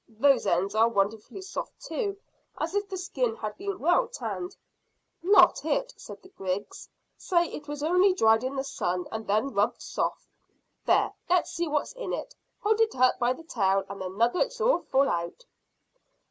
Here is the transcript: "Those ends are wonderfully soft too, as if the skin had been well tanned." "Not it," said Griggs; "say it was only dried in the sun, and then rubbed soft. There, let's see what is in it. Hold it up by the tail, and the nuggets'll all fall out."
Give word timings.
"Those 0.09 0.47
ends 0.47 0.73
are 0.73 0.87
wonderfully 0.89 1.41
soft 1.43 1.79
too, 1.79 2.17
as 2.57 2.73
if 2.73 2.89
the 2.89 2.97
skin 2.97 3.35
had 3.35 3.55
been 3.57 3.77
well 3.77 4.07
tanned." 4.07 4.57
"Not 5.21 5.63
it," 5.63 5.93
said 5.95 6.17
Griggs; 6.37 6.89
"say 7.17 7.43
it 7.49 7.67
was 7.67 7.83
only 7.83 8.11
dried 8.15 8.43
in 8.43 8.55
the 8.55 8.63
sun, 8.63 9.05
and 9.11 9.27
then 9.27 9.53
rubbed 9.53 9.83
soft. 9.83 10.25
There, 10.87 11.13
let's 11.29 11.51
see 11.51 11.67
what 11.67 11.83
is 11.83 11.93
in 11.93 12.13
it. 12.13 12.33
Hold 12.61 12.81
it 12.81 12.95
up 12.95 13.19
by 13.19 13.33
the 13.33 13.43
tail, 13.43 13.83
and 13.89 14.01
the 14.01 14.09
nuggets'll 14.09 14.63
all 14.67 14.79
fall 14.79 15.07
out." 15.07 15.45